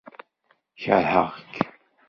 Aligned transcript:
Kerheɣ-k. 0.81 1.53